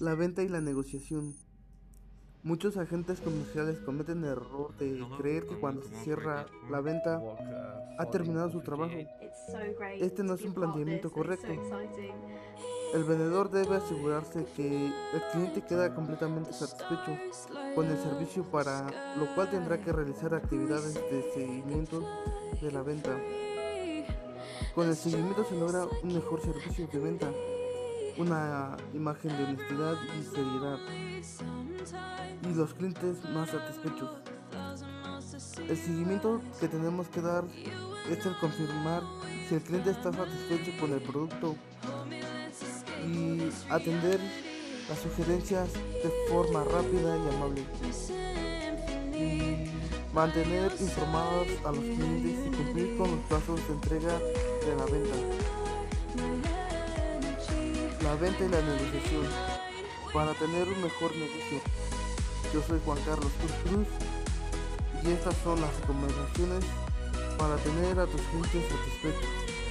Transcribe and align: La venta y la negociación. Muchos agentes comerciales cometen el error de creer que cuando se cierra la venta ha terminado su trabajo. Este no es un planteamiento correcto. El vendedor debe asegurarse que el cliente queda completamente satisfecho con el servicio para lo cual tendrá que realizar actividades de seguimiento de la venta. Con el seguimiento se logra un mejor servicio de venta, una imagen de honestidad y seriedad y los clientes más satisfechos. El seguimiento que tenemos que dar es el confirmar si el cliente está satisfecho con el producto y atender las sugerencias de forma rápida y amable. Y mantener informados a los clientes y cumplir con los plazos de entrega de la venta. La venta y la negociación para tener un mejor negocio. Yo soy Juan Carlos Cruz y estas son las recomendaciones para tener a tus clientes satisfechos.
La 0.00 0.16
venta 0.16 0.42
y 0.42 0.48
la 0.48 0.60
negociación. 0.60 1.36
Muchos 2.42 2.76
agentes 2.76 3.20
comerciales 3.20 3.78
cometen 3.78 4.18
el 4.24 4.30
error 4.30 4.76
de 4.76 5.00
creer 5.18 5.46
que 5.46 5.58
cuando 5.58 5.82
se 5.82 5.94
cierra 6.02 6.46
la 6.68 6.80
venta 6.80 7.22
ha 7.98 8.04
terminado 8.10 8.50
su 8.50 8.60
trabajo. 8.60 8.92
Este 10.00 10.24
no 10.24 10.34
es 10.34 10.42
un 10.42 10.52
planteamiento 10.52 11.12
correcto. 11.12 11.46
El 12.92 13.04
vendedor 13.04 13.50
debe 13.50 13.76
asegurarse 13.76 14.44
que 14.56 14.86
el 14.86 15.22
cliente 15.32 15.62
queda 15.62 15.94
completamente 15.94 16.52
satisfecho 16.52 17.16
con 17.74 17.86
el 17.86 17.96
servicio 17.96 18.42
para 18.44 18.86
lo 19.16 19.32
cual 19.34 19.50
tendrá 19.50 19.80
que 19.80 19.92
realizar 19.92 20.34
actividades 20.34 20.94
de 20.94 21.22
seguimiento 21.34 22.04
de 22.60 22.72
la 22.72 22.82
venta. 22.82 23.16
Con 24.74 24.88
el 24.88 24.96
seguimiento 24.96 25.44
se 25.44 25.56
logra 25.56 25.86
un 26.02 26.14
mejor 26.14 26.40
servicio 26.40 26.88
de 26.88 26.98
venta, 26.98 27.32
una 28.16 28.76
imagen 28.92 29.36
de 29.36 29.44
honestidad 29.44 29.96
y 30.18 30.22
seriedad 30.22 30.78
y 32.42 32.54
los 32.54 32.74
clientes 32.74 33.24
más 33.30 33.50
satisfechos. 33.50 34.10
El 35.68 35.76
seguimiento 35.76 36.40
que 36.60 36.68
tenemos 36.68 37.08
que 37.08 37.20
dar 37.20 37.44
es 38.10 38.26
el 38.26 38.36
confirmar 38.38 39.02
si 39.48 39.56
el 39.56 39.62
cliente 39.62 39.90
está 39.90 40.12
satisfecho 40.12 40.72
con 40.80 40.92
el 40.92 41.00
producto 41.00 41.56
y 43.06 43.50
atender 43.70 44.20
las 44.88 44.98
sugerencias 44.98 45.72
de 45.72 46.12
forma 46.28 46.64
rápida 46.64 47.16
y 47.16 47.34
amable. 47.34 47.62
Y 49.14 49.70
mantener 50.14 50.72
informados 50.80 51.48
a 51.64 51.72
los 51.72 51.80
clientes 51.80 52.46
y 52.46 52.56
cumplir 52.56 52.96
con 52.96 53.10
los 53.10 53.20
plazos 53.26 53.60
de 53.66 53.74
entrega 53.74 54.18
de 54.18 54.76
la 54.76 54.84
venta. 54.84 55.43
La 58.14 58.20
venta 58.20 58.44
y 58.44 58.48
la 58.48 58.60
negociación 58.60 59.26
para 60.12 60.34
tener 60.34 60.68
un 60.68 60.82
mejor 60.84 61.10
negocio. 61.16 61.60
Yo 62.52 62.62
soy 62.62 62.80
Juan 62.84 62.98
Carlos 63.04 63.32
Cruz 63.64 63.88
y 65.02 65.10
estas 65.10 65.34
son 65.42 65.60
las 65.60 65.74
recomendaciones 65.80 66.64
para 67.36 67.56
tener 67.56 67.98
a 67.98 68.06
tus 68.06 68.20
clientes 68.20 68.62
satisfechos. 68.70 69.63